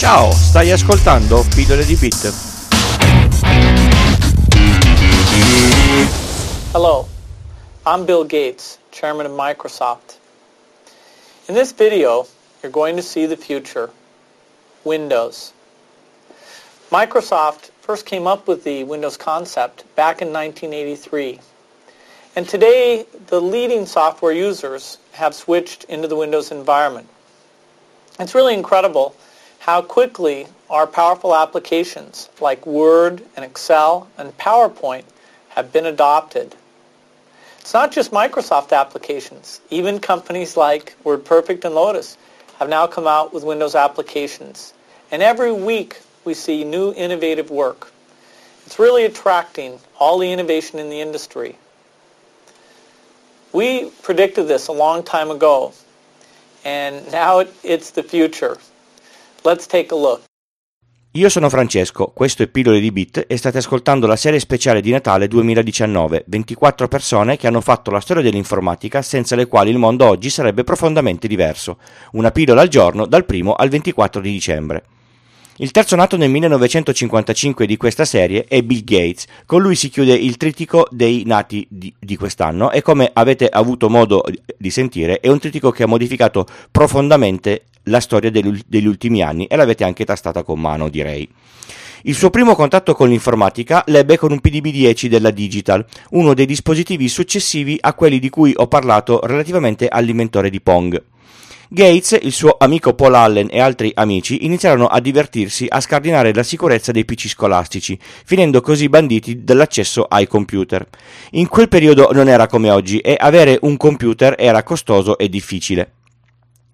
Ciao, 0.00 0.30
stai 0.32 0.70
ascoltando 0.70 1.44
Pillole 1.54 1.84
di 1.84 1.94
Bit. 1.94 2.32
Hello, 6.72 7.06
I'm 7.84 8.06
Bill 8.06 8.24
Gates, 8.24 8.78
chairman 8.92 9.26
of 9.26 9.32
Microsoft. 9.32 10.16
In 11.48 11.54
this 11.54 11.72
video, 11.72 12.26
you're 12.62 12.72
going 12.72 12.96
to 12.96 13.02
see 13.02 13.26
the 13.26 13.36
future, 13.36 13.90
Windows. 14.84 15.52
Microsoft 16.90 17.68
first 17.82 18.06
came 18.06 18.26
up 18.26 18.48
with 18.48 18.64
the 18.64 18.84
Windows 18.84 19.18
concept 19.18 19.84
back 19.96 20.22
in 20.22 20.32
1983. 20.32 21.38
And 22.36 22.48
today, 22.48 23.04
the 23.26 23.38
leading 23.38 23.84
software 23.84 24.32
users 24.32 24.96
have 25.12 25.34
switched 25.34 25.84
into 25.90 26.08
the 26.08 26.16
Windows 26.16 26.50
environment. 26.50 27.06
It's 28.18 28.34
really 28.34 28.54
incredible 28.54 29.14
how 29.60 29.82
quickly 29.82 30.46
our 30.70 30.86
powerful 30.86 31.36
applications 31.36 32.30
like 32.40 32.66
Word 32.66 33.22
and 33.36 33.44
Excel 33.44 34.08
and 34.16 34.36
PowerPoint 34.38 35.04
have 35.50 35.70
been 35.70 35.84
adopted. 35.84 36.56
It's 37.58 37.74
not 37.74 37.92
just 37.92 38.10
Microsoft 38.10 38.72
applications. 38.72 39.60
Even 39.68 40.00
companies 40.00 40.56
like 40.56 40.96
WordPerfect 41.04 41.64
and 41.66 41.74
Lotus 41.74 42.16
have 42.58 42.70
now 42.70 42.86
come 42.86 43.06
out 43.06 43.34
with 43.34 43.44
Windows 43.44 43.74
applications. 43.74 44.72
And 45.10 45.22
every 45.22 45.52
week 45.52 46.00
we 46.24 46.32
see 46.32 46.64
new 46.64 46.94
innovative 46.94 47.50
work. 47.50 47.92
It's 48.64 48.78
really 48.78 49.04
attracting 49.04 49.78
all 49.98 50.18
the 50.18 50.32
innovation 50.32 50.78
in 50.78 50.88
the 50.88 51.02
industry. 51.02 51.58
We 53.52 53.90
predicted 54.02 54.48
this 54.48 54.68
a 54.68 54.72
long 54.72 55.02
time 55.02 55.30
ago, 55.30 55.74
and 56.64 57.10
now 57.12 57.44
it's 57.62 57.90
the 57.90 58.02
future. 58.02 58.56
Let's 59.42 59.66
take 59.66 59.94
a 59.94 59.96
look. 59.96 60.20
Io 61.14 61.28
sono 61.30 61.48
Francesco, 61.48 62.12
questo 62.14 62.42
è 62.42 62.46
Pillole 62.46 62.78
di 62.78 62.92
Bit 62.92 63.24
e 63.26 63.36
state 63.36 63.58
ascoltando 63.58 64.06
la 64.06 64.14
serie 64.16 64.38
speciale 64.38 64.80
di 64.80 64.90
Natale 64.90 65.28
2019, 65.28 66.24
24 66.26 66.88
persone 66.88 67.36
che 67.36 67.46
hanno 67.46 67.62
fatto 67.62 67.90
la 67.90 68.00
storia 68.00 68.22
dell'informatica 68.22 69.02
senza 69.02 69.34
le 69.34 69.46
quali 69.46 69.70
il 69.70 69.78
mondo 69.78 70.06
oggi 70.06 70.30
sarebbe 70.30 70.62
profondamente 70.62 71.26
diverso. 71.26 71.78
Una 72.12 72.30
pillola 72.30 72.60
al 72.60 72.68
giorno 72.68 73.06
dal 73.06 73.24
1 73.26 73.54
al 73.54 73.68
24 73.70 74.20
di 74.20 74.30
dicembre. 74.30 74.84
Il 75.56 75.72
terzo 75.72 75.96
nato 75.96 76.16
nel 76.16 76.30
1955 76.30 77.66
di 77.66 77.76
questa 77.76 78.04
serie 78.04 78.44
è 78.46 78.62
Bill 78.62 78.84
Gates, 78.84 79.26
con 79.44 79.60
lui 79.60 79.74
si 79.74 79.90
chiude 79.90 80.14
il 80.14 80.36
trittico 80.36 80.86
dei 80.90 81.24
nati 81.26 81.66
di, 81.68 81.92
di, 81.98 82.16
quest'anno 82.16 82.70
e 82.70 82.80
come 82.80 83.10
avete 83.12 83.46
avuto 83.46 83.90
modo 83.90 84.24
di 84.56 84.70
sentire 84.70 85.20
è 85.20 85.28
un 85.28 85.38
trittico 85.38 85.70
che 85.70 85.82
ha 85.82 85.86
modificato 85.86 86.46
profondamente 86.70 87.64
la 87.84 88.00
storia 88.00 88.30
degli, 88.30 88.86
ultimi 88.86 89.22
anni 89.22 89.46
e 89.46 89.56
l'avete 89.56 89.84
anche 89.84 90.04
tastata 90.04 90.42
con 90.42 90.60
mano 90.60 90.88
direi. 90.88 91.28
Il 92.04 92.14
suo 92.14 92.30
primo 92.30 92.54
contatto 92.54 92.94
con 92.94 93.10
l'informatica 93.10 93.84
l'ebbe 93.86 94.16
con 94.16 94.32
un 94.32 94.40
PDB-10 94.42 95.06
della 95.06 95.30
Digital, 95.30 95.84
uno 96.10 96.32
dei 96.32 96.46
dispositivi 96.46 97.08
successivi 97.08 97.76
a 97.80 97.92
quelli 97.92 98.18
di 98.18 98.30
cui 98.30 98.52
ho 98.56 98.66
parlato 98.68 99.20
relativamente 99.24 99.86
all'inventore 99.86 100.48
di 100.48 100.60
Pong. 100.62 101.02
Gates, 101.72 102.18
il 102.22 102.32
suo 102.32 102.56
amico 102.58 102.94
Paul 102.94 103.14
Allen 103.14 103.46
e 103.48 103.60
altri 103.60 103.92
amici 103.94 104.44
iniziarono 104.44 104.86
a 104.86 104.98
divertirsi 104.98 105.66
a 105.68 105.80
scardinare 105.80 106.34
la 106.34 106.42
sicurezza 106.42 106.90
dei 106.90 107.04
PC 107.04 107.28
scolastici, 107.28 107.96
finendo 108.24 108.60
così 108.60 108.88
banditi 108.88 109.44
dall'accesso 109.44 110.02
ai 110.02 110.26
computer. 110.26 110.84
In 111.32 111.46
quel 111.46 111.68
periodo 111.68 112.10
non 112.12 112.28
era 112.28 112.48
come 112.48 112.70
oggi 112.70 112.98
e 112.98 113.14
avere 113.16 113.56
un 113.62 113.76
computer 113.76 114.34
era 114.36 114.64
costoso 114.64 115.16
e 115.16 115.28
difficile. 115.28 115.92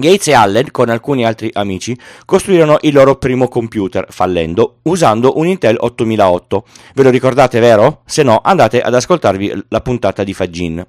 Gates 0.00 0.28
e 0.28 0.32
Allen, 0.32 0.70
con 0.70 0.90
alcuni 0.90 1.24
altri 1.24 1.50
amici, 1.52 1.98
costruirono 2.24 2.78
il 2.82 2.94
loro 2.94 3.16
primo 3.16 3.48
computer, 3.48 4.06
fallendo, 4.08 4.76
usando 4.82 5.38
un 5.38 5.48
Intel 5.48 5.76
8008. 5.76 6.64
Ve 6.94 7.02
lo 7.02 7.10
ricordate, 7.10 7.58
vero? 7.58 8.02
Se 8.06 8.22
no, 8.22 8.40
andate 8.40 8.80
ad 8.80 8.94
ascoltarvi 8.94 9.64
la 9.70 9.80
puntata 9.80 10.22
di 10.22 10.32
Fagin. 10.32 10.86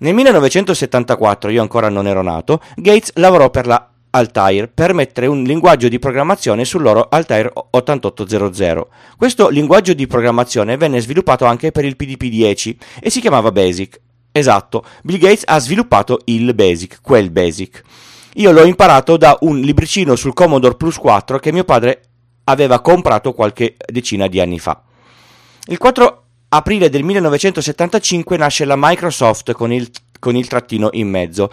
Nel 0.00 0.12
1974, 0.12 1.48
io 1.48 1.62
ancora 1.62 1.88
non 1.88 2.06
ero 2.06 2.20
nato, 2.20 2.60
Gates 2.76 3.12
lavorò 3.14 3.48
per 3.48 3.66
la 3.66 3.88
Altair 4.10 4.68
per 4.68 4.92
mettere 4.92 5.26
un 5.26 5.42
linguaggio 5.42 5.88
di 5.88 5.98
programmazione 5.98 6.66
sul 6.66 6.82
loro 6.82 7.08
Altair 7.08 7.50
8800. 7.54 8.88
Questo 9.16 9.48
linguaggio 9.48 9.94
di 9.94 10.06
programmazione 10.06 10.76
venne 10.76 11.00
sviluppato 11.00 11.46
anche 11.46 11.72
per 11.72 11.86
il 11.86 11.96
PDP-10 11.98 12.76
e 13.00 13.08
si 13.08 13.20
chiamava 13.20 13.50
BASIC. 13.50 14.00
Esatto, 14.32 14.84
Bill 15.02 15.18
Gates 15.18 15.44
ha 15.46 15.58
sviluppato 15.58 16.20
il 16.26 16.52
BASIC, 16.52 16.98
quel 17.00 17.30
BASIC. 17.30 17.82
Io 18.38 18.52
l'ho 18.52 18.64
imparato 18.64 19.16
da 19.16 19.36
un 19.40 19.58
libricino 19.58 20.14
sul 20.14 20.32
Commodore 20.32 20.76
Plus 20.76 20.96
4 20.96 21.40
che 21.40 21.50
mio 21.50 21.64
padre 21.64 22.02
aveva 22.44 22.80
comprato 22.80 23.32
qualche 23.32 23.74
decina 23.84 24.28
di 24.28 24.38
anni 24.38 24.60
fa. 24.60 24.80
Il 25.66 25.76
4 25.76 26.22
aprile 26.50 26.88
del 26.88 27.02
1975 27.02 28.36
nasce 28.36 28.64
la 28.64 28.76
Microsoft 28.76 29.50
con 29.54 29.72
il, 29.72 29.90
con 30.20 30.36
il 30.36 30.46
trattino 30.46 30.88
in 30.92 31.08
mezzo 31.08 31.52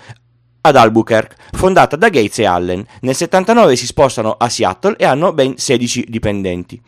ad 0.61 0.75
Albuquerque, 0.75 1.35
fondata 1.53 1.95
da 1.95 2.09
Gates 2.09 2.37
e 2.37 2.45
Allen. 2.45 2.85
Nel 3.01 3.15
79 3.15 3.75
si 3.75 3.87
spostano 3.87 4.35
a 4.37 4.47
Seattle 4.47 4.95
e 4.95 5.05
hanno 5.05 5.33
ben 5.33 5.57
16 5.57 6.05
dipendenti. 6.07 6.79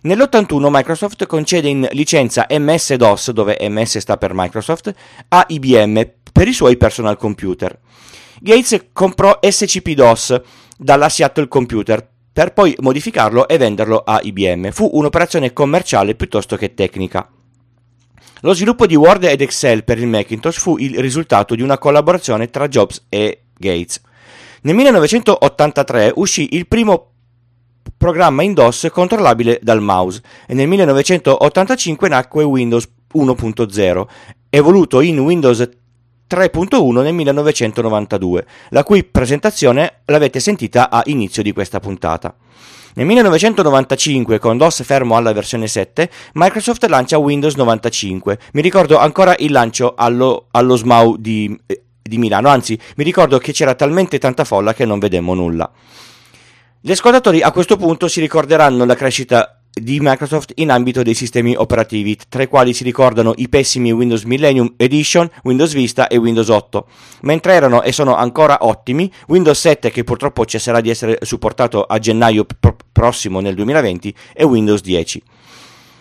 Nell'81 0.00 0.68
Microsoft 0.70 1.26
concede 1.26 1.68
in 1.68 1.86
licenza 1.92 2.46
MS-DOS, 2.48 3.32
dove 3.32 3.58
MS 3.60 3.98
sta 3.98 4.16
per 4.16 4.32
Microsoft, 4.32 4.94
a 5.28 5.44
IBM 5.46 6.10
per 6.32 6.48
i 6.48 6.54
suoi 6.54 6.78
personal 6.78 7.18
computer. 7.18 7.78
Gates 8.44 8.86
comprò 8.92 9.38
SCP-DOS 9.40 10.40
dalla 10.76 11.08
Seattle 11.08 11.46
Computer 11.46 12.04
per 12.32 12.52
poi 12.52 12.74
modificarlo 12.80 13.46
e 13.46 13.56
venderlo 13.56 14.02
a 14.04 14.18
IBM. 14.20 14.70
Fu 14.72 14.90
un'operazione 14.94 15.52
commerciale 15.52 16.16
piuttosto 16.16 16.56
che 16.56 16.74
tecnica. 16.74 17.30
Lo 18.40 18.52
sviluppo 18.52 18.86
di 18.86 18.96
Word 18.96 19.22
ed 19.22 19.42
Excel 19.42 19.84
per 19.84 19.98
il 19.98 20.08
Macintosh 20.08 20.58
fu 20.58 20.76
il 20.78 20.98
risultato 20.98 21.54
di 21.54 21.62
una 21.62 21.78
collaborazione 21.78 22.50
tra 22.50 22.66
Jobs 22.66 23.04
e 23.08 23.44
Gates. 23.56 24.00
Nel 24.62 24.74
1983 24.74 26.12
uscì 26.16 26.56
il 26.56 26.66
primo 26.66 27.12
programma 27.96 28.42
in 28.42 28.54
DOS 28.54 28.88
controllabile 28.90 29.60
dal 29.62 29.80
mouse 29.80 30.20
e 30.48 30.54
nel 30.54 30.66
1985 30.66 32.08
nacque 32.08 32.42
Windows 32.42 32.90
1.0, 33.14 34.06
evoluto 34.50 35.00
in 35.00 35.20
Windows 35.20 35.80
3.1 36.32 37.02
nel 37.02 37.12
1992, 37.12 38.46
la 38.70 38.82
cui 38.84 39.04
presentazione 39.04 39.96
l'avete 40.06 40.40
sentita 40.40 40.88
a 40.88 41.02
inizio 41.04 41.42
di 41.42 41.52
questa 41.52 41.78
puntata. 41.78 42.34
Nel 42.94 43.04
1995, 43.04 44.38
con 44.38 44.56
DOS 44.56 44.82
fermo 44.82 45.16
alla 45.16 45.34
versione 45.34 45.66
7, 45.66 46.10
Microsoft 46.34 46.84
lancia 46.86 47.18
Windows 47.18 47.54
95. 47.56 48.38
Mi 48.52 48.62
ricordo 48.62 48.96
ancora 48.96 49.34
il 49.38 49.52
lancio 49.52 49.92
allo, 49.94 50.46
allo 50.52 50.76
SMAU 50.76 51.16
di, 51.16 51.58
eh, 51.66 51.82
di 52.00 52.16
Milano, 52.16 52.48
anzi 52.48 52.78
mi 52.96 53.04
ricordo 53.04 53.36
che 53.36 53.52
c'era 53.52 53.74
talmente 53.74 54.18
tanta 54.18 54.44
folla 54.44 54.72
che 54.72 54.86
non 54.86 54.98
vedemmo 54.98 55.34
nulla. 55.34 55.70
Gli 56.80 56.90
ascoltatori 56.90 57.42
a 57.42 57.52
questo 57.52 57.76
punto 57.76 58.08
si 58.08 58.20
ricorderanno 58.20 58.86
la 58.86 58.94
crescita 58.94 59.61
di 59.74 59.98
Microsoft 60.00 60.52
in 60.56 60.70
ambito 60.70 61.02
dei 61.02 61.14
sistemi 61.14 61.56
operativi, 61.56 62.18
tra 62.28 62.42
i 62.42 62.48
quali 62.48 62.74
si 62.74 62.84
ricordano 62.84 63.32
i 63.36 63.48
pessimi 63.48 63.90
Windows 63.90 64.24
Millennium 64.24 64.74
Edition, 64.76 65.30
Windows 65.44 65.72
Vista 65.72 66.08
e 66.08 66.18
Windows 66.18 66.48
8, 66.48 66.86
mentre 67.22 67.54
erano 67.54 67.82
e 67.82 67.90
sono 67.92 68.14
ancora 68.14 68.58
ottimi 68.60 69.10
Windows 69.28 69.58
7 69.58 69.90
che 69.90 70.04
purtroppo 70.04 70.44
cesserà 70.44 70.80
di 70.80 70.90
essere 70.90 71.18
supportato 71.22 71.84
a 71.84 71.98
gennaio 71.98 72.44
pr- 72.44 72.74
prossimo 72.92 73.40
nel 73.40 73.54
2020 73.54 74.14
e 74.34 74.44
Windows 74.44 74.82
10. 74.82 75.22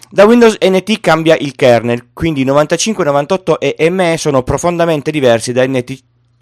Da 0.10 0.26
Windows 0.26 0.58
NT 0.60 1.00
cambia 1.00 1.38
il 1.38 1.56
kernel, 1.56 2.08
quindi 2.12 2.44
95, 2.44 3.06
98 3.06 3.60
e 3.62 3.90
ME 3.90 4.18
sono 4.18 4.44
profondamente 4.44 5.10
diversi 5.10 5.54
da 5.54 5.66
NT, 5.66 5.98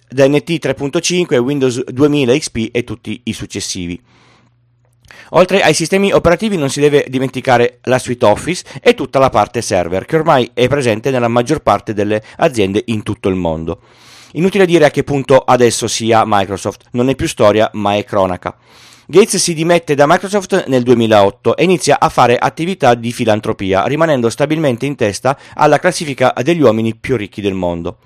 da 0.09 0.27
NT 0.27 0.65
3.5, 0.65 1.37
Windows 1.37 1.83
2000 1.83 2.35
XP 2.35 2.69
e 2.71 2.83
tutti 2.83 3.21
i 3.25 3.33
successivi. 3.33 4.01
Oltre 5.31 5.61
ai 5.61 5.73
sistemi 5.73 6.11
operativi 6.11 6.57
non 6.57 6.69
si 6.69 6.79
deve 6.79 7.05
dimenticare 7.07 7.79
la 7.83 7.99
suite 7.99 8.25
Office 8.25 8.63
e 8.81 8.93
tutta 8.93 9.19
la 9.19 9.29
parte 9.29 9.61
server, 9.61 10.05
che 10.05 10.15
ormai 10.15 10.49
è 10.53 10.67
presente 10.67 11.11
nella 11.11 11.27
maggior 11.27 11.61
parte 11.61 11.93
delle 11.93 12.21
aziende 12.37 12.83
in 12.87 13.03
tutto 13.03 13.29
il 13.29 13.35
mondo. 13.35 13.79
Inutile 14.33 14.65
dire 14.65 14.85
a 14.85 14.91
che 14.91 15.03
punto 15.03 15.39
adesso 15.39 15.87
sia 15.87 16.23
Microsoft, 16.25 16.85
non 16.91 17.09
è 17.09 17.15
più 17.15 17.27
storia 17.27 17.69
ma 17.73 17.95
è 17.95 18.03
cronaca. 18.03 18.55
Gates 19.07 19.37
si 19.37 19.55
dimette 19.55 19.95
da 19.95 20.05
Microsoft 20.05 20.65
nel 20.67 20.83
2008 20.83 21.57
e 21.57 21.63
inizia 21.63 21.99
a 21.99 22.09
fare 22.09 22.37
attività 22.37 22.93
di 22.93 23.11
filantropia, 23.11 23.85
rimanendo 23.85 24.29
stabilmente 24.29 24.85
in 24.85 24.95
testa 24.95 25.35
alla 25.55 25.79
classifica 25.79 26.31
degli 26.43 26.61
uomini 26.61 26.93
più 26.95 27.17
ricchi 27.17 27.41
del 27.41 27.55
mondo. 27.55 27.97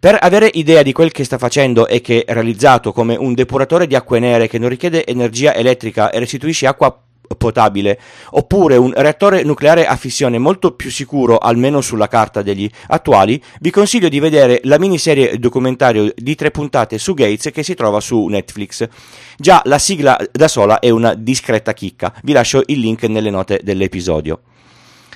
Per 0.00 0.16
avere 0.18 0.50
idea 0.54 0.82
di 0.82 0.92
quel 0.92 1.12
che 1.12 1.24
sta 1.24 1.36
facendo 1.36 1.86
e 1.86 2.00
che 2.00 2.24
è 2.24 2.32
realizzato 2.32 2.90
come 2.90 3.16
un 3.16 3.34
depuratore 3.34 3.86
di 3.86 3.94
acque 3.94 4.18
nere 4.18 4.48
che 4.48 4.56
non 4.58 4.70
richiede 4.70 5.04
energia 5.04 5.52
elettrica 5.52 6.10
e 6.10 6.18
restituisce 6.18 6.66
acqua 6.66 7.02
potabile 7.36 8.00
oppure 8.30 8.78
un 8.78 8.94
reattore 8.96 9.42
nucleare 9.42 9.86
a 9.86 9.96
fissione 9.96 10.38
molto 10.38 10.72
più 10.72 10.90
sicuro, 10.90 11.36
almeno 11.36 11.82
sulla 11.82 12.08
carta 12.08 12.40
degli 12.40 12.66
attuali, 12.86 13.42
vi 13.60 13.70
consiglio 13.70 14.08
di 14.08 14.20
vedere 14.20 14.60
la 14.64 14.78
miniserie 14.78 15.38
documentario 15.38 16.10
di 16.16 16.34
tre 16.34 16.50
puntate 16.50 16.96
su 16.96 17.12
Gates 17.12 17.52
che 17.52 17.62
si 17.62 17.74
trova 17.74 18.00
su 18.00 18.24
Netflix. 18.24 18.88
Già 19.36 19.60
la 19.66 19.78
sigla 19.78 20.18
da 20.32 20.48
sola 20.48 20.78
è 20.78 20.88
una 20.88 21.12
discreta 21.12 21.74
chicca, 21.74 22.14
vi 22.22 22.32
lascio 22.32 22.62
il 22.64 22.80
link 22.80 23.02
nelle 23.02 23.28
note 23.28 23.60
dell'episodio. 23.62 24.40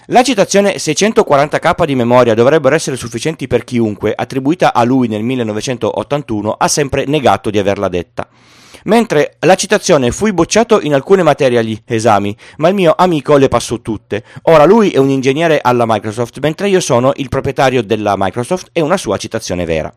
La 0.08 0.22
citazione 0.22 0.74
640k 0.74 1.86
di 1.86 1.94
memoria 1.94 2.34
dovrebbero 2.34 2.74
essere 2.74 2.94
sufficienti 2.94 3.46
per 3.46 3.64
chiunque, 3.64 4.12
attribuita 4.14 4.74
a 4.74 4.82
lui 4.84 5.08
nel 5.08 5.22
1981, 5.22 6.52
ha 6.58 6.68
sempre 6.68 7.06
negato 7.06 7.48
di 7.48 7.58
averla 7.58 7.88
detta. 7.88 8.28
Mentre 8.82 9.36
la 9.38 9.54
citazione 9.54 10.10
fui 10.10 10.34
bocciato 10.34 10.82
in 10.82 10.92
alcune 10.92 11.22
materie 11.22 11.56
agli 11.56 11.80
esami, 11.86 12.36
ma 12.58 12.68
il 12.68 12.74
mio 12.74 12.92
amico 12.94 13.38
le 13.38 13.48
passò 13.48 13.80
tutte. 13.80 14.22
Ora 14.42 14.66
lui 14.66 14.90
è 14.90 14.98
un 14.98 15.08
ingegnere 15.08 15.58
alla 15.62 15.86
Microsoft, 15.86 16.38
mentre 16.40 16.68
io 16.68 16.80
sono 16.80 17.12
il 17.16 17.30
proprietario 17.30 17.82
della 17.82 18.12
Microsoft 18.18 18.68
e 18.72 18.82
una 18.82 18.98
sua 18.98 19.16
citazione 19.16 19.64
vera. 19.64 19.90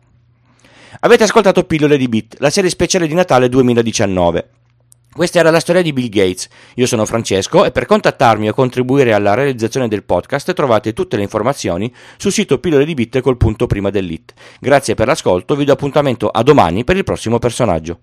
Avete 1.00 1.24
ascoltato 1.24 1.64
Pillole 1.64 1.98
di 1.98 2.08
Bit, 2.08 2.36
la 2.38 2.48
serie 2.48 2.70
speciale 2.70 3.06
di 3.06 3.12
Natale 3.12 3.50
2019. 3.50 4.48
Questa 5.10 5.38
era 5.40 5.50
la 5.50 5.58
storia 5.58 5.82
di 5.82 5.92
Bill 5.92 6.10
Gates. 6.10 6.48
Io 6.74 6.86
sono 6.86 7.04
Francesco 7.04 7.64
e 7.64 7.72
per 7.72 7.86
contattarmi 7.86 8.48
o 8.48 8.54
contribuire 8.54 9.14
alla 9.14 9.34
realizzazione 9.34 9.88
del 9.88 10.04
podcast 10.04 10.52
trovate 10.52 10.92
tutte 10.92 11.16
le 11.16 11.22
informazioni 11.22 11.92
sul 12.16 12.30
sito 12.30 12.58
pillole 12.58 12.84
di 12.84 12.94
bit 12.94 13.20
col 13.20 13.36
punto 13.36 13.66
prima 13.66 13.90
dell'it. 13.90 14.32
Grazie 14.60 14.94
per 14.94 15.06
l'ascolto, 15.06 15.56
vi 15.56 15.64
do 15.64 15.72
appuntamento 15.72 16.28
a 16.28 16.42
domani 16.42 16.84
per 16.84 16.96
il 16.96 17.04
prossimo 17.04 17.38
personaggio. 17.38 18.00